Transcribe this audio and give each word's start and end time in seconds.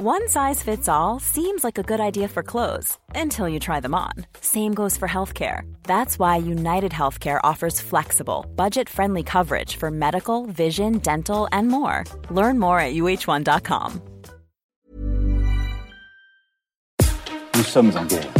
One 0.00 0.28
size 0.28 0.62
fits 0.62 0.88
all 0.88 1.18
seems 1.18 1.64
like 1.64 1.76
a 1.76 1.82
good 1.82 1.98
idea 1.98 2.28
for 2.28 2.44
clothes 2.44 2.96
until 3.16 3.48
you 3.48 3.58
try 3.58 3.80
them 3.80 3.96
on. 3.96 4.12
Same 4.40 4.72
goes 4.72 4.96
for 4.96 5.08
healthcare. 5.08 5.62
That's 5.82 6.20
why 6.20 6.36
United 6.36 6.92
Healthcare 6.92 7.40
offers 7.42 7.80
flexible, 7.80 8.46
budget 8.54 8.88
friendly 8.88 9.24
coverage 9.24 9.74
for 9.74 9.90
medical, 9.90 10.46
vision, 10.46 10.98
dental, 10.98 11.48
and 11.50 11.66
more. 11.66 12.04
Learn 12.30 12.60
more 12.60 12.78
at 12.78 12.94
uh1.com. 12.94 14.00
Nous 17.56 17.64
sommes 17.64 17.90
en 17.96 18.06
guerre. 18.06 18.30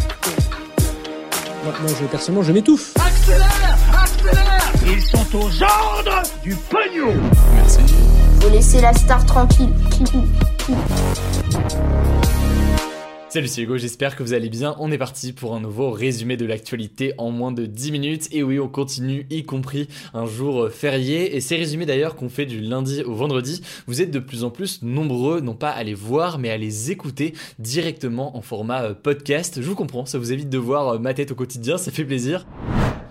Moi, 1.64 1.74
moi, 1.80 1.90
je, 2.00 2.06
personnellement, 2.06 2.44
je 2.44 2.52
m'étouffe. 2.52 2.94
Accélère 2.96 3.78
Accélère 4.00 4.72
Ils 4.86 5.02
sont 5.02 5.36
aux 5.36 5.62
ordres 5.64 6.22
du 6.44 6.54
pognon 6.70 7.16
Merci. 7.54 7.80
Faut 8.40 8.48
laisser 8.48 8.80
la 8.80 8.92
star 8.94 9.26
tranquille. 9.26 9.74
Salut 13.30 13.48
c'est 13.48 13.62
Hugo, 13.62 13.78
j'espère 13.78 14.16
que 14.16 14.22
vous 14.22 14.34
allez 14.34 14.50
bien. 14.50 14.76
On 14.78 14.92
est 14.92 14.98
parti 14.98 15.32
pour 15.32 15.54
un 15.54 15.60
nouveau 15.60 15.90
résumé 15.90 16.36
de 16.36 16.44
l'actualité 16.44 17.14
en 17.16 17.30
moins 17.30 17.52
de 17.52 17.64
10 17.64 17.92
minutes. 17.92 18.28
Et 18.32 18.42
oui, 18.42 18.60
on 18.60 18.68
continue, 18.68 19.26
y 19.30 19.44
compris 19.44 19.88
un 20.12 20.26
jour 20.26 20.68
férié. 20.70 21.36
Et 21.36 21.40
ces 21.40 21.56
résumés 21.56 21.86
d'ailleurs 21.86 22.16
qu'on 22.16 22.28
fait 22.28 22.44
du 22.44 22.60
lundi 22.60 23.02
au 23.02 23.14
vendredi, 23.14 23.62
vous 23.86 24.02
êtes 24.02 24.10
de 24.10 24.18
plus 24.18 24.44
en 24.44 24.50
plus 24.50 24.82
nombreux, 24.82 25.40
non 25.40 25.54
pas 25.54 25.70
à 25.70 25.82
les 25.84 25.94
voir, 25.94 26.38
mais 26.38 26.50
à 26.50 26.58
les 26.58 26.90
écouter 26.90 27.32
directement 27.58 28.36
en 28.36 28.42
format 28.42 28.82
euh, 28.82 28.94
podcast. 28.94 29.62
Je 29.62 29.66
vous 29.66 29.74
comprends, 29.74 30.04
ça 30.04 30.18
vous 30.18 30.32
évite 30.32 30.50
de 30.50 30.58
voir 30.58 30.88
euh, 30.88 30.98
ma 30.98 31.14
tête 31.14 31.30
au 31.30 31.34
quotidien, 31.34 31.78
ça 31.78 31.90
fait 31.90 32.04
plaisir. 32.04 32.46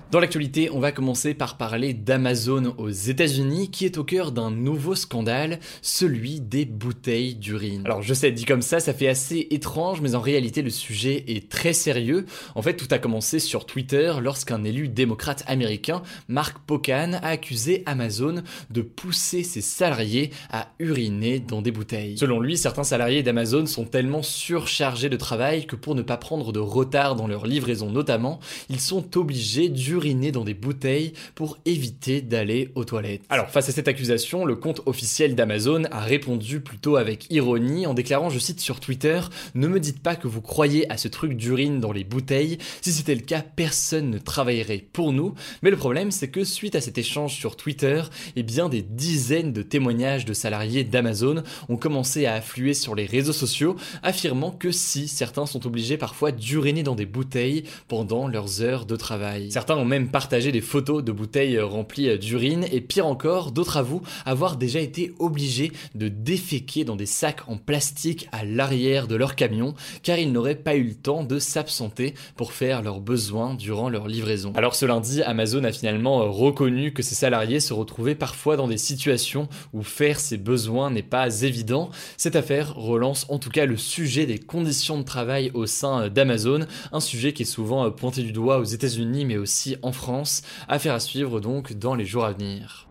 Dans 0.09 0.21
l'actualité, 0.21 0.70
on 0.71 0.79
va 0.79 0.93
commencer 0.93 1.34
par 1.34 1.57
parler 1.57 1.93
d'Amazon 1.93 2.73
aux 2.77 2.89
États-Unis 2.89 3.70
qui 3.70 3.84
est 3.84 3.97
au 3.97 4.05
cœur 4.05 4.31
d'un 4.31 4.52
nouveau 4.52 4.95
scandale, 4.95 5.59
celui 5.81 6.39
des 6.39 6.63
bouteilles 6.63 7.35
d'urine. 7.35 7.81
Alors 7.83 8.02
je 8.02 8.13
sais, 8.13 8.31
dit 8.31 8.45
comme 8.45 8.61
ça, 8.61 8.80
ça 8.80 8.93
fait 8.93 9.09
assez 9.09 9.47
étrange, 9.52 9.99
mais 9.99 10.16
en 10.16 10.21
réalité 10.21 10.61
le 10.61 10.70
sujet 10.70 11.25
est 11.27 11.49
très 11.49 11.73
sérieux. 11.73 12.25
En 12.55 12.61
fait, 12.61 12.75
tout 12.78 12.88
a 12.91 13.00
commencé 13.00 13.39
sur 13.39 13.66
Twitter 13.66 14.13
lorsqu'un 14.22 14.63
élu 14.63 14.88
démocrate 14.88 15.44
américain, 15.45 16.02
Mark 16.30 16.59
Pocan, 16.66 17.19
a 17.22 17.28
accusé 17.28 17.83
Amazon 17.85 18.44
de 18.69 18.81
pousser 18.81 19.44
ses 19.44 19.59
salariés 19.59 20.31
à 20.50 20.69
uriner 20.80 21.41
dans 21.41 21.61
des 21.61 21.72
bouteilles. 21.72 22.17
Selon 22.17 22.39
lui, 22.39 22.58
certains 22.58 22.85
salariés 22.85 23.23
d'Amazon 23.23 23.66
sont 23.66 23.83
tellement 23.83 24.23
surchargés 24.23 25.09
de 25.09 25.17
travail 25.17 25.67
que 25.67 25.75
pour 25.75 25.95
ne 25.95 26.02
pas 26.02 26.16
prendre 26.16 26.53
de 26.53 26.61
retard 26.61 27.17
dans 27.17 27.28
leur 27.28 27.45
livraison 27.45 27.91
notamment, 27.91 28.39
ils 28.69 28.80
sont 28.80 29.17
obligés 29.17 29.67
d'uriner 29.67 29.97
uriner 29.98 30.31
dans 30.31 30.44
des 30.44 30.53
bouteilles 30.53 31.14
pour 31.34 31.58
éviter 31.66 32.22
d'aller 32.22 32.72
aux 32.76 32.86
toilettes. 32.86 33.23
Alors 33.30 33.50
face 33.50 33.67
à 33.70 33.72
cette 33.72 33.88
accusation, 33.88 34.45
le 34.45 34.56
compte 34.56 34.81
officiel 34.86 35.34
d'Amazon 35.34 35.86
a 35.90 36.02
répondu 36.02 36.62
plutôt 36.62 36.98
avec 36.98 37.26
ironie 37.31 37.88
en 37.88 37.95
déclarant, 37.95 38.30
je 38.30 38.38
cite 38.38 38.59
sur 38.59 38.80
Twitter, 38.80 39.20
ne 39.56 39.68
me 39.68 39.80
dites 39.80 40.03
pas 40.03 40.16
que 40.16 40.28
vous 40.28 40.42
croyez 40.42 40.90
à 40.92 40.98
ce 40.98 41.08
truc 41.08 41.34
d'urine 41.34 41.80
dans 41.80 41.92
les 41.92 42.03
bouteilles, 42.03 42.59
si 42.81 42.92
c'était 42.92 43.16
le 43.16 43.22
cas, 43.22 43.42
personne 43.42 44.12
ne 44.12 44.20
travaillerait 44.20 44.86
pour 44.94 45.14
nous, 45.14 45.34
mais 45.64 45.72
le 45.72 45.78
problème 45.78 46.12
c'est 46.12 46.30
que 46.30 46.44
suite 46.44 46.75
à 46.75 46.81
cet 46.81 47.00
échange 47.00 47.34
sur 47.36 47.56
Twitter, 47.56 48.03
eh 48.36 48.44
bien 48.44 48.70
des 48.70 48.84
dizaines 48.84 49.52
de 49.52 49.64
témoignages 49.64 50.25
de 50.25 50.34
salariés 50.34 50.84
d'Amazon 50.84 51.44
ont 51.70 51.78
commencé 51.78 52.28
à 52.28 52.36
affluer 52.36 52.75
sur 52.75 52.94
les 52.94 53.06
réseaux 53.06 53.34
sociaux, 53.34 53.75
affirmant 54.03 54.52
que 54.52 54.72
si 54.72 55.08
certains 55.08 55.48
sont 55.48 55.66
obligés 55.66 55.98
parfois 55.98 56.31
d'uriner 56.31 56.84
dans 56.84 56.95
des 56.95 57.08
bouteilles 57.08 57.64
pendant 57.88 58.28
leurs 58.28 58.62
heures 58.62 58.86
de 58.86 58.95
travail. 58.95 59.52
Certains 59.52 59.75
ont 59.75 59.86
même 59.88 60.09
partagé 60.09 60.52
des 60.52 60.61
photos 60.61 61.03
de 61.03 61.11
bouteilles 61.11 61.59
remplies 61.59 62.17
d'urine 62.19 62.66
et 62.71 62.81
pire 62.81 63.07
encore, 63.07 63.52
d'autres 63.52 63.77
avouent 63.77 64.03
avoir 64.25 64.57
déjà 64.57 64.79
été 64.79 65.13
obligés 65.19 65.71
de 65.95 66.07
déféquer 66.07 66.83
dans 66.83 66.95
des 66.95 67.05
sacs 67.05 67.47
en 67.47 67.57
plastique 67.57 68.27
à 68.31 68.45
l'arrière 68.45 69.07
de 69.07 69.16
leur 69.16 69.35
camion 69.35 69.73
car 70.03 70.17
ils 70.17 70.31
n'auraient 70.31 70.55
pas 70.55 70.75
eu 70.75 70.83
le 70.83 70.95
temps 70.95 71.23
de 71.23 71.39
s'absenter 71.39 72.13
pour 72.35 72.53
faire 72.53 72.81
leurs 72.81 72.99
besoins 72.99 73.55
durant 73.55 73.89
leur 73.89 74.07
livraison. 74.07 74.53
Alors 74.55 74.75
ce 74.75 74.85
lundi, 74.85 75.21
Amazon 75.23 75.63
a 75.63 75.71
finalement 75.71 76.31
reconnu 76.31 76.94
que 76.94 77.03
ses 77.03 77.16
salariés 77.16 77.59
se 77.59 77.73
retrouvaient 77.73 78.16
parfois 78.16 78.57
dans 78.57 78.67
des 78.67 78.78
situations 78.78 79.47
où 79.73 79.83
faire 79.83 80.19
ses 80.19 80.38
besoins 80.38 80.91
n'est 80.91 81.03
pas 81.03 81.41
évident. 81.41 81.89
Cette 82.17 82.35
affaire 82.35 82.75
relance 82.75 83.25
en 83.29 83.39
tout 83.39 83.50
cas 83.50 83.66
le 83.66 83.78
sujet 83.78 84.25
des 84.25 84.39
conditions 84.39 84.97
de 84.97 85.03
travail 85.03 85.51
au 85.53 85.66
sein 85.66 86.09
d'Amazon, 86.09 86.66
un 86.91 87.00
sujet 87.00 87.33
qui 87.33 87.44
est 87.44 87.45
souvent 87.45 87.89
pointé 87.91 88.23
du 88.23 88.31
doigt 88.31 88.59
aux 88.59 88.66
États-Unis 88.66 89.25
mais 89.25 89.38
aussi 89.38 89.76
en 89.81 89.91
France. 89.91 90.41
Affaire 90.67 90.93
à 90.93 90.99
suivre 90.99 91.39
donc 91.39 91.73
dans 91.73 91.95
les 91.95 92.05
jours 92.05 92.25
à 92.25 92.31
venir. 92.31 92.88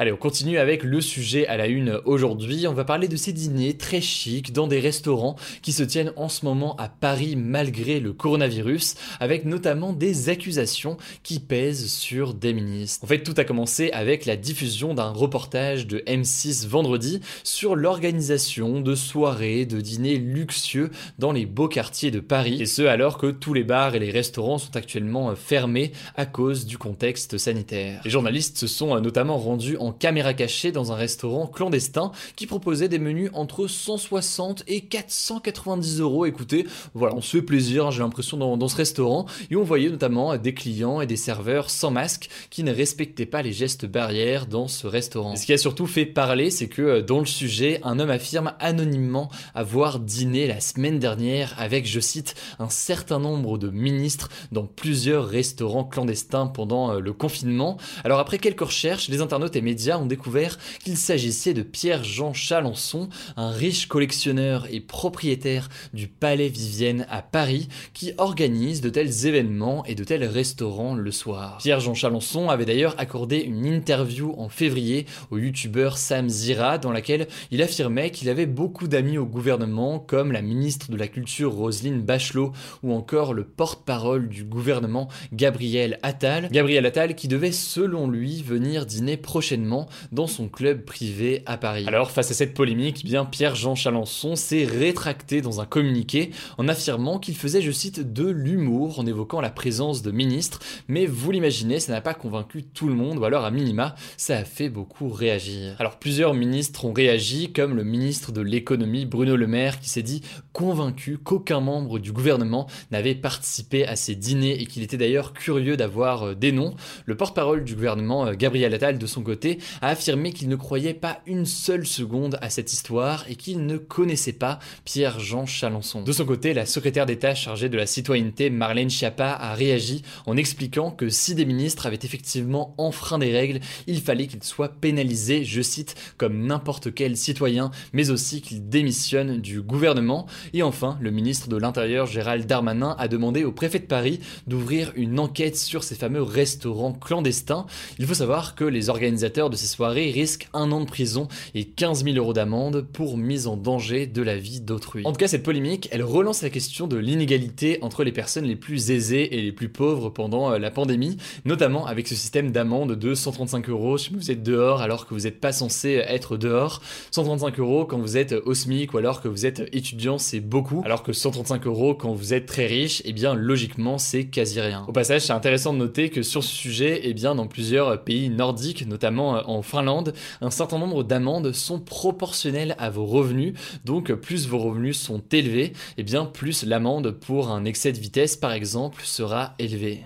Allez, 0.00 0.12
on 0.12 0.16
continue 0.16 0.58
avec 0.58 0.84
le 0.84 1.00
sujet 1.00 1.48
à 1.48 1.56
la 1.56 1.66
une 1.66 2.00
aujourd'hui. 2.04 2.68
On 2.68 2.72
va 2.72 2.84
parler 2.84 3.08
de 3.08 3.16
ces 3.16 3.32
dîners 3.32 3.76
très 3.76 4.00
chics 4.00 4.52
dans 4.52 4.68
des 4.68 4.78
restaurants 4.78 5.34
qui 5.60 5.72
se 5.72 5.82
tiennent 5.82 6.12
en 6.14 6.28
ce 6.28 6.44
moment 6.44 6.76
à 6.76 6.88
Paris 6.88 7.34
malgré 7.34 7.98
le 7.98 8.12
coronavirus, 8.12 8.94
avec 9.18 9.44
notamment 9.44 9.92
des 9.92 10.28
accusations 10.28 10.98
qui 11.24 11.40
pèsent 11.40 11.90
sur 11.90 12.32
des 12.34 12.52
ministres. 12.52 13.02
En 13.02 13.08
fait, 13.08 13.24
tout 13.24 13.34
a 13.38 13.42
commencé 13.42 13.90
avec 13.90 14.24
la 14.24 14.36
diffusion 14.36 14.94
d'un 14.94 15.10
reportage 15.10 15.88
de 15.88 15.98
M6 16.06 16.68
vendredi 16.68 17.20
sur 17.42 17.74
l'organisation 17.74 18.80
de 18.80 18.94
soirées, 18.94 19.66
de 19.66 19.80
dîners 19.80 20.18
luxueux 20.18 20.90
dans 21.18 21.32
les 21.32 21.44
beaux 21.44 21.66
quartiers 21.66 22.12
de 22.12 22.20
Paris, 22.20 22.62
et 22.62 22.66
ce 22.66 22.82
alors 22.82 23.18
que 23.18 23.32
tous 23.32 23.52
les 23.52 23.64
bars 23.64 23.96
et 23.96 23.98
les 23.98 24.12
restaurants 24.12 24.58
sont 24.58 24.76
actuellement 24.76 25.34
fermés 25.34 25.90
à 26.16 26.24
cause 26.24 26.66
du 26.66 26.78
contexte 26.78 27.36
sanitaire. 27.36 28.00
Les 28.04 28.12
journalistes 28.12 28.58
se 28.58 28.68
sont 28.68 29.00
notamment 29.00 29.38
rendus 29.38 29.76
en 29.76 29.87
caméra 29.92 30.34
cachée 30.34 30.72
dans 30.72 30.92
un 30.92 30.94
restaurant 30.94 31.46
clandestin 31.46 32.12
qui 32.36 32.46
proposait 32.46 32.88
des 32.88 32.98
menus 32.98 33.30
entre 33.34 33.66
160 33.66 34.64
et 34.66 34.82
490 34.82 36.00
euros. 36.00 36.26
Écoutez, 36.26 36.66
voilà, 36.94 37.14
on 37.14 37.20
se 37.20 37.36
fait 37.36 37.42
plaisir, 37.42 37.86
hein, 37.86 37.90
j'ai 37.90 38.00
l'impression, 38.00 38.36
dans, 38.36 38.68
ce 38.68 38.76
restaurant. 38.76 39.26
Et 39.50 39.56
on 39.56 39.62
voyait 39.62 39.90
notamment 39.90 40.36
des 40.36 40.54
clients 40.54 41.00
et 41.00 41.06
des 41.06 41.16
serveurs 41.16 41.70
sans 41.70 41.90
masque 41.90 42.28
qui 42.50 42.62
ne 42.62 42.72
respectaient 42.72 43.26
pas 43.26 43.42
les 43.42 43.52
gestes 43.52 43.86
barrières 43.86 44.46
dans 44.46 44.68
ce 44.68 44.86
restaurant. 44.86 45.36
ce 45.36 45.46
qui 45.46 45.52
a 45.52 45.58
surtout 45.58 45.86
fait 45.86 46.06
parler, 46.06 46.50
c'est 46.50 46.68
que 46.68 46.82
euh, 46.82 47.02
dans 47.02 47.20
le 47.20 47.26
sujet, 47.26 47.80
un 47.82 47.98
homme 47.98 48.10
affirme 48.10 48.52
anonymement 48.58 49.30
avoir 49.54 50.00
dîné 50.00 50.46
la 50.46 50.60
semaine 50.60 50.98
dernière 50.98 51.54
avec, 51.58 51.86
je 51.86 52.00
cite, 52.00 52.34
un 52.58 52.68
certain 52.68 53.18
nombre 53.18 53.58
de 53.58 53.70
ministres 53.70 54.28
dans 54.52 54.64
plusieurs 54.64 55.26
restaurants 55.26 55.84
clandestins 55.84 56.46
pendant 56.46 56.92
euh, 56.92 57.00
le 57.00 57.12
confinement. 57.12 57.78
Alors 58.04 58.18
après 58.18 58.38
quelques 58.38 58.60
recherches, 58.60 59.08
les 59.08 59.20
internautes 59.20 59.56
et 59.56 59.60
médias 59.60 59.77
ont 59.86 60.06
découvert 60.06 60.58
qu'il 60.82 60.96
s'agissait 60.96 61.54
de 61.54 61.62
Pierre-Jean 61.62 62.32
Chalençon, 62.32 63.08
un 63.36 63.50
riche 63.50 63.86
collectionneur 63.86 64.66
et 64.70 64.80
propriétaire 64.80 65.68
du 65.94 66.08
Palais 66.08 66.48
Vivienne 66.48 67.06
à 67.08 67.22
Paris, 67.22 67.68
qui 67.94 68.12
organise 68.18 68.80
de 68.80 68.90
tels 68.90 69.26
événements 69.26 69.84
et 69.84 69.94
de 69.94 70.04
tels 70.04 70.24
restaurants 70.24 70.94
le 70.94 71.10
soir. 71.10 71.58
Pierre-Jean 71.58 71.94
Chalençon 71.94 72.48
avait 72.48 72.64
d'ailleurs 72.64 72.94
accordé 72.98 73.38
une 73.38 73.66
interview 73.66 74.34
en 74.38 74.48
février 74.48 75.06
au 75.30 75.38
youtubeur 75.38 75.98
Sam 75.98 76.28
Zira 76.28 76.78
dans 76.78 76.92
laquelle 76.92 77.28
il 77.50 77.62
affirmait 77.62 78.10
qu'il 78.10 78.28
avait 78.28 78.46
beaucoup 78.46 78.88
d'amis 78.88 79.18
au 79.18 79.26
gouvernement 79.26 79.98
comme 79.98 80.32
la 80.32 80.42
ministre 80.42 80.90
de 80.90 80.96
la 80.96 81.08
Culture 81.08 81.52
Roselyne 81.52 82.02
Bachelot 82.02 82.52
ou 82.82 82.92
encore 82.92 83.34
le 83.34 83.44
porte-parole 83.44 84.28
du 84.28 84.44
gouvernement 84.44 85.08
Gabriel 85.32 85.98
Attal. 86.02 86.48
Gabriel 86.50 86.86
Attal 86.86 87.14
qui 87.14 87.28
devait 87.28 87.52
selon 87.52 88.08
lui 88.08 88.42
venir 88.42 88.86
dîner 88.86 89.16
prochainement 89.16 89.67
dans 90.12 90.26
son 90.26 90.48
club 90.48 90.84
privé 90.84 91.42
à 91.46 91.56
Paris. 91.56 91.84
Alors 91.86 92.10
face 92.10 92.30
à 92.30 92.34
cette 92.34 92.54
polémique, 92.54 93.02
eh 93.04 93.06
bien 93.06 93.24
Pierre-Jean 93.24 93.74
Chalençon 93.74 94.36
s'est 94.36 94.64
rétracté 94.64 95.40
dans 95.40 95.60
un 95.60 95.66
communiqué 95.66 96.30
en 96.56 96.68
affirmant 96.68 97.18
qu'il 97.18 97.36
faisait, 97.36 97.62
je 97.62 97.70
cite, 97.70 98.12
de 98.12 98.28
l'humour 98.28 98.98
en 98.98 99.06
évoquant 99.06 99.40
la 99.40 99.50
présence 99.50 100.02
de 100.02 100.10
ministres, 100.10 100.60
mais 100.88 101.06
vous 101.06 101.30
l'imaginez, 101.30 101.80
ça 101.80 101.92
n'a 101.92 102.00
pas 102.00 102.14
convaincu 102.14 102.62
tout 102.62 102.88
le 102.88 102.94
monde, 102.94 103.18
ou 103.18 103.24
alors 103.24 103.44
à 103.44 103.50
minima, 103.50 103.94
ça 104.16 104.38
a 104.38 104.44
fait 104.44 104.68
beaucoup 104.68 105.08
réagir. 105.08 105.76
Alors 105.78 105.98
plusieurs 105.98 106.34
ministres 106.34 106.84
ont 106.84 106.92
réagi, 106.92 107.52
comme 107.52 107.76
le 107.76 107.84
ministre 107.84 108.32
de 108.32 108.40
l'économie 108.40 109.06
Bruno 109.06 109.36
Le 109.36 109.46
Maire 109.46 109.80
qui 109.80 109.88
s'est 109.88 110.02
dit 110.02 110.22
convaincu 110.52 111.18
qu'aucun 111.18 111.60
membre 111.60 111.98
du 111.98 112.12
gouvernement 112.12 112.66
n'avait 112.90 113.14
participé 113.14 113.86
à 113.86 113.96
ces 113.96 114.14
dîners 114.14 114.60
et 114.60 114.66
qu'il 114.66 114.82
était 114.82 114.96
d'ailleurs 114.96 115.32
curieux 115.32 115.76
d'avoir 115.76 116.28
euh, 116.28 116.34
des 116.34 116.52
noms. 116.52 116.74
Le 117.06 117.16
porte-parole 117.16 117.64
du 117.64 117.74
gouvernement, 117.74 118.26
euh, 118.26 118.34
Gabriel 118.34 118.74
Attal, 118.74 118.98
de 118.98 119.06
son 119.06 119.22
côté, 119.22 119.47
a 119.80 119.88
affirmé 119.88 120.32
qu'il 120.32 120.48
ne 120.48 120.56
croyait 120.56 120.94
pas 120.94 121.20
une 121.26 121.46
seule 121.46 121.86
seconde 121.86 122.38
à 122.42 122.50
cette 122.50 122.72
histoire 122.72 123.24
et 123.28 123.36
qu'il 123.36 123.64
ne 123.64 123.78
connaissait 123.78 124.32
pas 124.32 124.58
Pierre-Jean 124.84 125.46
Chalençon. 125.46 126.02
De 126.02 126.12
son 126.12 126.26
côté, 126.26 126.52
la 126.52 126.66
secrétaire 126.66 127.06
d'État 127.06 127.34
chargée 127.34 127.68
de 127.68 127.76
la 127.76 127.86
citoyenneté, 127.86 128.50
Marlène 128.50 128.90
Schiappa, 128.90 129.30
a 129.32 129.54
réagi 129.54 130.02
en 130.26 130.36
expliquant 130.36 130.90
que 130.90 131.08
si 131.08 131.34
des 131.34 131.44
ministres 131.44 131.86
avaient 131.86 131.98
effectivement 132.02 132.74
enfreint 132.78 133.18
des 133.18 133.32
règles, 133.32 133.60
il 133.86 134.00
fallait 134.00 134.26
qu'ils 134.26 134.42
soient 134.42 134.68
pénalisés, 134.68 135.44
je 135.44 135.62
cite, 135.62 135.94
comme 136.16 136.46
n'importe 136.46 136.92
quel 136.94 137.16
citoyen, 137.16 137.70
mais 137.92 138.10
aussi 138.10 138.42
qu'ils 138.42 138.68
démissionnent 138.68 139.40
du 139.40 139.62
gouvernement. 139.62 140.26
Et 140.52 140.62
enfin, 140.62 140.98
le 141.00 141.10
ministre 141.10 141.48
de 141.48 141.56
l'Intérieur, 141.56 142.06
Gérald 142.06 142.46
Darmanin, 142.46 142.96
a 142.98 143.08
demandé 143.08 143.44
au 143.44 143.52
préfet 143.52 143.78
de 143.78 143.86
Paris 143.86 144.20
d'ouvrir 144.46 144.92
une 144.96 145.18
enquête 145.18 145.56
sur 145.56 145.84
ces 145.84 145.94
fameux 145.94 146.22
restaurants 146.22 146.92
clandestins. 146.92 147.66
Il 147.98 148.06
faut 148.06 148.14
savoir 148.14 148.54
que 148.54 148.64
les 148.64 148.88
organisateurs 148.88 149.37
de 149.46 149.54
ces 149.54 149.68
soirées 149.68 150.10
risque 150.10 150.48
un 150.52 150.72
an 150.72 150.80
de 150.80 150.86
prison 150.86 151.28
et 151.54 151.64
15 151.64 152.02
000 152.02 152.16
euros 152.16 152.32
d'amende 152.32 152.82
pour 152.92 153.16
mise 153.16 153.46
en 153.46 153.56
danger 153.56 154.06
de 154.08 154.20
la 154.20 154.36
vie 154.36 154.60
d'autrui. 154.60 155.02
En 155.06 155.12
tout 155.12 155.18
cas, 155.18 155.28
cette 155.28 155.44
polémique, 155.44 155.88
elle 155.92 156.02
relance 156.02 156.42
la 156.42 156.50
question 156.50 156.88
de 156.88 156.96
l'inégalité 156.96 157.78
entre 157.82 158.02
les 158.02 158.10
personnes 158.10 158.44
les 158.44 158.56
plus 158.56 158.90
aisées 158.90 159.38
et 159.38 159.42
les 159.42 159.52
plus 159.52 159.68
pauvres 159.68 160.10
pendant 160.10 160.50
euh, 160.50 160.58
la 160.58 160.72
pandémie, 160.72 161.18
notamment 161.44 161.86
avec 161.86 162.08
ce 162.08 162.16
système 162.16 162.50
d'amende 162.50 162.96
de 162.96 163.14
135 163.14 163.68
euros 163.68 163.96
si 163.96 164.12
vous 164.12 164.32
êtes 164.32 164.42
dehors 164.42 164.82
alors 164.82 165.06
que 165.06 165.14
vous 165.14 165.20
n'êtes 165.20 165.40
pas 165.40 165.52
censé 165.52 166.02
être 166.08 166.36
dehors, 166.36 166.82
135 167.12 167.60
euros 167.60 167.84
quand 167.84 167.98
vous 167.98 168.16
êtes 168.16 168.32
au 168.32 168.54
SMIC 168.54 168.92
ou 168.94 168.98
alors 168.98 169.20
que 169.20 169.28
vous 169.28 169.46
êtes 169.46 169.68
étudiant, 169.72 170.18
c'est 170.18 170.40
beaucoup, 170.40 170.82
alors 170.84 171.04
que 171.04 171.12
135 171.12 171.66
euros 171.66 171.94
quand 171.94 172.12
vous 172.12 172.34
êtes 172.34 172.46
très 172.46 172.66
riche, 172.66 173.02
eh 173.04 173.12
bien 173.12 173.34
logiquement 173.34 173.98
c'est 173.98 174.24
quasi 174.24 174.60
rien. 174.60 174.84
Au 174.88 174.92
passage, 174.92 175.22
c'est 175.22 175.32
intéressant 175.32 175.72
de 175.72 175.78
noter 175.78 176.10
que 176.10 176.22
sur 176.22 176.42
ce 176.42 176.54
sujet, 176.54 177.02
eh 177.04 177.14
bien 177.14 177.34
dans 177.34 177.46
plusieurs 177.46 178.02
pays 178.02 178.30
nordiques, 178.30 178.86
notamment 178.86 179.27
euh, 179.36 179.42
en 179.46 179.62
Finlande, 179.62 180.14
un 180.40 180.50
certain 180.50 180.78
nombre 180.78 181.04
d'amendes 181.04 181.52
sont 181.52 181.80
proportionnelles 181.80 182.74
à 182.78 182.90
vos 182.90 183.06
revenus, 183.06 183.54
donc 183.84 184.12
plus 184.12 184.46
vos 184.46 184.58
revenus 184.58 184.98
sont 184.98 185.22
élevés, 185.32 185.72
eh 185.96 186.02
bien 186.02 186.24
plus 186.24 186.64
l'amende 186.64 187.10
pour 187.10 187.50
un 187.50 187.64
excès 187.64 187.92
de 187.92 187.98
vitesse 187.98 188.36
par 188.36 188.52
exemple 188.52 189.02
sera 189.04 189.54
élevée. 189.58 190.04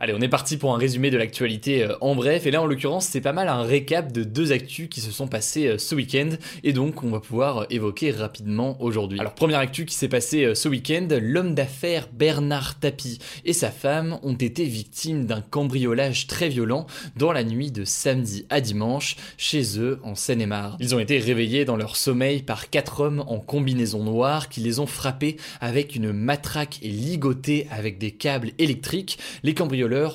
Allez, 0.00 0.14
on 0.16 0.20
est 0.20 0.28
parti 0.28 0.58
pour 0.58 0.72
un 0.72 0.78
résumé 0.78 1.10
de 1.10 1.18
l'actualité 1.18 1.82
euh, 1.82 1.96
en 2.00 2.14
bref, 2.14 2.46
et 2.46 2.52
là 2.52 2.62
en 2.62 2.66
l'occurrence 2.66 3.06
c'est 3.06 3.20
pas 3.20 3.32
mal 3.32 3.48
un 3.48 3.62
récap 3.62 4.12
de 4.12 4.22
deux 4.22 4.52
actus 4.52 4.88
qui 4.88 5.00
se 5.00 5.10
sont 5.10 5.26
passés 5.26 5.66
euh, 5.66 5.78
ce 5.78 5.96
week-end, 5.96 6.28
et 6.62 6.72
donc 6.72 7.02
on 7.02 7.10
va 7.10 7.18
pouvoir 7.18 7.58
euh, 7.58 7.64
évoquer 7.70 8.12
rapidement 8.12 8.80
aujourd'hui. 8.80 9.18
Alors 9.18 9.34
première 9.34 9.58
actu 9.58 9.86
qui 9.86 9.96
s'est 9.96 10.06
passée 10.06 10.54
ce 10.54 10.68
week-end, 10.68 11.08
l'homme 11.20 11.56
d'affaires 11.56 12.06
Bernard 12.12 12.78
Tapie 12.78 13.18
et 13.44 13.52
sa 13.52 13.72
femme 13.72 14.20
ont 14.22 14.34
été 14.34 14.66
victimes 14.66 15.26
d'un 15.26 15.40
cambriolage 15.40 16.28
très 16.28 16.48
violent 16.48 16.86
dans 17.16 17.32
la 17.32 17.42
nuit 17.42 17.72
de 17.72 17.84
samedi 17.84 18.46
à 18.50 18.60
dimanche 18.60 19.16
chez 19.36 19.80
eux 19.80 19.98
en 20.04 20.14
Seine-et-Marne. 20.14 20.76
Ils 20.78 20.94
ont 20.94 21.00
été 21.00 21.18
réveillés 21.18 21.64
dans 21.64 21.76
leur 21.76 21.96
sommeil 21.96 22.42
par 22.42 22.70
quatre 22.70 23.00
hommes 23.00 23.24
en 23.26 23.40
combinaison 23.40 24.04
noire 24.04 24.48
qui 24.48 24.60
les 24.60 24.78
ont 24.78 24.86
frappés 24.86 25.38
avec 25.60 25.96
une 25.96 26.12
matraque 26.12 26.78
et 26.82 26.88
ligotés 26.88 27.66
avec 27.72 27.98
des 27.98 28.12
câbles 28.12 28.52
électriques. 28.58 29.18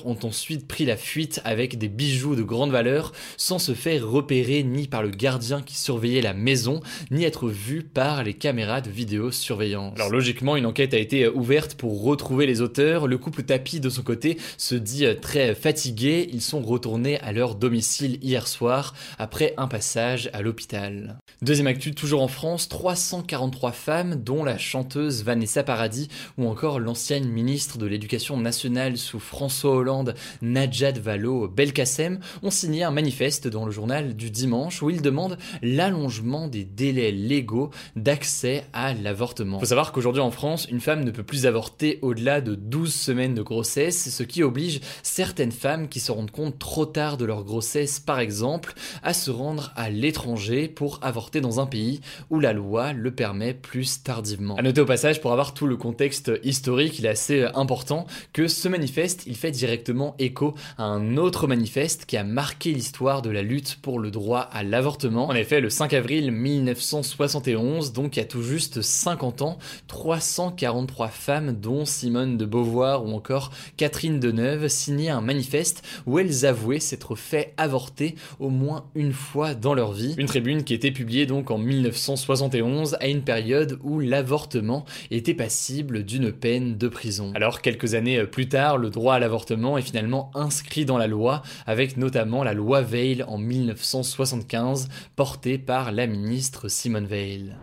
Ont 0.04 0.18
ensuite 0.22 0.66
pris 0.66 0.84
la 0.84 0.96
fuite 0.96 1.40
avec 1.44 1.78
des 1.78 1.88
bijoux 1.88 2.36
de 2.36 2.42
grande 2.42 2.70
valeur 2.70 3.12
sans 3.36 3.58
se 3.58 3.72
faire 3.72 4.06
repérer 4.06 4.62
ni 4.62 4.86
par 4.86 5.02
le 5.02 5.10
gardien 5.10 5.62
qui 5.62 5.76
surveillait 5.76 6.22
la 6.22 6.34
maison, 6.34 6.80
ni 7.10 7.24
être 7.24 7.48
vu 7.48 7.82
par 7.82 8.22
les 8.22 8.34
caméras 8.34 8.80
de 8.80 8.90
vidéosurveillance. 8.90 9.94
Alors 9.96 10.10
logiquement, 10.10 10.56
une 10.56 10.66
enquête 10.66 10.94
a 10.94 10.98
été 10.98 11.28
ouverte 11.28 11.74
pour 11.74 12.02
retrouver 12.02 12.46
les 12.46 12.60
auteurs. 12.60 13.06
Le 13.06 13.18
couple 13.18 13.42
Tapi 13.42 13.80
de 13.80 13.90
son 13.90 14.02
côté 14.02 14.38
se 14.58 14.74
dit 14.74 15.06
très 15.20 15.54
fatigué. 15.54 16.28
Ils 16.32 16.42
sont 16.42 16.60
retournés 16.60 17.18
à 17.20 17.32
leur 17.32 17.54
domicile 17.54 18.18
hier 18.22 18.46
soir 18.46 18.94
après 19.18 19.54
un 19.56 19.66
passage 19.66 20.30
à 20.32 20.42
l'hôpital. 20.42 21.18
Deuxième 21.42 21.66
actu, 21.66 21.94
toujours 21.94 22.22
en 22.22 22.28
France, 22.28 22.68
343 22.68 23.72
femmes, 23.72 24.14
dont 24.16 24.44
la 24.44 24.58
chanteuse 24.58 25.24
Vanessa 25.24 25.62
Paradis 25.62 26.08
ou 26.38 26.48
encore 26.48 26.80
l'ancienne 26.80 27.28
ministre 27.28 27.78
de 27.78 27.86
l'Éducation 27.86 28.36
nationale 28.36 28.96
sous 28.96 29.20
François 29.20 29.63
Hollande, 29.68 30.14
Najat 30.42 30.92
Vallaud 30.92 31.48
Belkacem 31.48 32.18
ont 32.42 32.50
signé 32.50 32.84
un 32.84 32.90
manifeste 32.90 33.48
dans 33.48 33.64
le 33.64 33.72
journal 33.72 34.14
du 34.14 34.30
dimanche 34.30 34.82
où 34.82 34.90
ils 34.90 35.02
demandent 35.02 35.38
l'allongement 35.62 36.48
des 36.48 36.64
délais 36.64 37.10
légaux 37.10 37.70
d'accès 37.96 38.64
à 38.72 38.94
l'avortement. 38.94 39.58
Il 39.58 39.60
faut 39.60 39.66
savoir 39.66 39.92
qu'aujourd'hui 39.92 40.22
en 40.22 40.30
France, 40.30 40.66
une 40.70 40.80
femme 40.80 41.04
ne 41.04 41.10
peut 41.10 41.22
plus 41.22 41.46
avorter 41.46 41.98
au-delà 42.02 42.40
de 42.40 42.54
12 42.54 42.92
semaines 42.94 43.34
de 43.34 43.42
grossesse, 43.42 44.10
ce 44.10 44.22
qui 44.22 44.42
oblige 44.42 44.80
certaines 45.02 45.52
femmes 45.52 45.88
qui 45.88 46.00
se 46.00 46.12
rendent 46.12 46.30
compte 46.30 46.58
trop 46.58 46.86
tard 46.86 47.16
de 47.16 47.24
leur 47.24 47.44
grossesse 47.44 48.00
par 48.00 48.20
exemple 48.20 48.74
à 49.02 49.12
se 49.12 49.30
rendre 49.30 49.72
à 49.76 49.90
l'étranger 49.90 50.68
pour 50.68 50.98
avorter 51.02 51.40
dans 51.40 51.60
un 51.60 51.66
pays 51.66 52.00
où 52.30 52.40
la 52.40 52.52
loi 52.52 52.92
le 52.92 53.10
permet 53.10 53.54
plus 53.54 54.02
tardivement. 54.02 54.56
À 54.56 54.62
noter 54.62 54.80
au 54.80 54.86
passage 54.86 55.20
pour 55.20 55.32
avoir 55.32 55.54
tout 55.54 55.66
le 55.66 55.76
contexte 55.76 56.30
historique, 56.42 56.98
il 56.98 57.06
est 57.06 57.10
assez 57.10 57.44
important 57.54 58.06
que 58.32 58.48
ce 58.48 58.68
manifeste, 58.68 59.24
il 59.26 59.36
fait 59.36 59.50
directement 59.54 60.14
écho 60.18 60.54
à 60.78 60.84
un 60.84 61.16
autre 61.16 61.46
manifeste 61.46 62.04
qui 62.06 62.16
a 62.16 62.24
marqué 62.24 62.72
l'histoire 62.72 63.22
de 63.22 63.30
la 63.30 63.42
lutte 63.42 63.78
pour 63.82 63.98
le 63.98 64.10
droit 64.10 64.40
à 64.40 64.62
l'avortement. 64.62 65.28
En 65.28 65.34
effet, 65.34 65.60
le 65.60 65.70
5 65.70 65.92
avril 65.92 66.30
1971, 66.30 67.92
donc 67.92 68.16
il 68.16 68.20
y 68.20 68.22
a 68.22 68.26
tout 68.26 68.42
juste 68.42 68.82
50 68.82 69.42
ans, 69.42 69.58
343 69.88 71.08
femmes, 71.08 71.52
dont 71.52 71.84
Simone 71.84 72.36
de 72.36 72.44
Beauvoir 72.44 73.04
ou 73.04 73.12
encore 73.12 73.50
Catherine 73.76 74.20
Deneuve, 74.20 74.68
signaient 74.68 75.10
un 75.10 75.20
manifeste 75.20 75.82
où 76.06 76.18
elles 76.18 76.46
avouaient 76.46 76.80
s'être 76.80 77.14
fait 77.14 77.54
avorter 77.56 78.14
au 78.40 78.50
moins 78.50 78.86
une 78.94 79.12
fois 79.12 79.54
dans 79.54 79.74
leur 79.74 79.92
vie. 79.92 80.14
Une 80.18 80.26
tribune 80.26 80.64
qui 80.64 80.74
était 80.74 80.90
publiée 80.90 81.26
donc 81.26 81.50
en 81.50 81.58
1971 81.58 82.96
à 83.00 83.06
une 83.06 83.22
période 83.22 83.78
où 83.82 84.00
l'avortement 84.00 84.84
était 85.10 85.34
passible 85.34 86.04
d'une 86.04 86.32
peine 86.32 86.76
de 86.76 86.88
prison. 86.88 87.32
Alors 87.34 87.60
quelques 87.60 87.94
années 87.94 88.24
plus 88.24 88.48
tard, 88.48 88.78
le 88.78 88.90
droit 88.90 89.14
à 89.14 89.18
l'avortement 89.18 89.43
est 89.50 89.82
finalement 89.82 90.30
inscrit 90.34 90.84
dans 90.84 90.98
la 90.98 91.06
loi, 91.06 91.42
avec 91.66 91.96
notamment 91.96 92.44
la 92.44 92.54
loi 92.54 92.82
Veil 92.82 93.22
en 93.22 93.38
1975, 93.38 94.88
portée 95.16 95.58
par 95.58 95.92
la 95.92 96.06
ministre 96.06 96.68
Simone 96.68 97.06
Veil. 97.06 97.54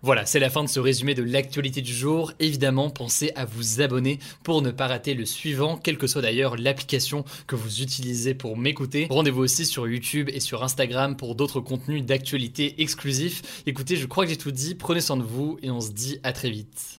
Voilà, 0.00 0.26
c'est 0.26 0.38
la 0.38 0.48
fin 0.48 0.62
de 0.62 0.68
ce 0.68 0.78
résumé 0.78 1.14
de 1.14 1.24
l'actualité 1.24 1.82
du 1.82 1.92
jour. 1.92 2.32
Évidemment, 2.38 2.88
pensez 2.88 3.32
à 3.34 3.44
vous 3.44 3.80
abonner 3.80 4.20
pour 4.44 4.62
ne 4.62 4.70
pas 4.70 4.86
rater 4.86 5.14
le 5.14 5.24
suivant, 5.24 5.76
quelle 5.76 5.98
que 5.98 6.06
soit 6.06 6.22
d'ailleurs 6.22 6.56
l'application 6.56 7.24
que 7.48 7.56
vous 7.56 7.82
utilisez 7.82 8.34
pour 8.34 8.56
m'écouter. 8.56 9.08
Rendez-vous 9.10 9.42
aussi 9.42 9.66
sur 9.66 9.88
YouTube 9.88 10.30
et 10.32 10.38
sur 10.38 10.62
Instagram 10.62 11.16
pour 11.16 11.34
d'autres 11.34 11.60
contenus 11.60 12.04
d'actualité 12.04 12.80
exclusifs. 12.80 13.62
Écoutez, 13.66 13.96
je 13.96 14.06
crois 14.06 14.24
que 14.24 14.30
j'ai 14.30 14.36
tout 14.36 14.52
dit, 14.52 14.76
prenez 14.76 15.00
soin 15.00 15.16
de 15.16 15.24
vous 15.24 15.58
et 15.62 15.70
on 15.70 15.80
se 15.80 15.90
dit 15.90 16.20
à 16.22 16.32
très 16.32 16.50
vite. 16.50 16.98